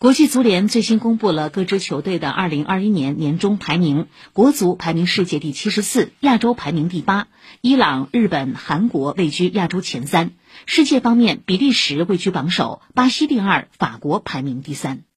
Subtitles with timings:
[0.00, 7.28] 国际足联最新公布了各支球队的二零二一年年终排名，国足排名世界第七十四，亚洲排名第八，
[7.60, 10.30] 伊朗、日本、韩国位居亚洲前三。
[10.64, 15.02] 世界方面，比利时位居榜首，巴西第二，法国排名第三。